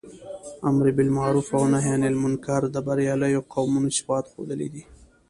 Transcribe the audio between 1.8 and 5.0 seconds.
عنالمنکر د برياليو قومونو صفات ښودلي دي.